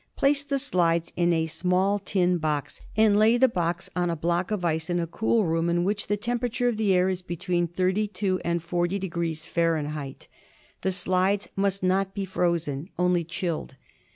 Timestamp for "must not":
11.55-12.15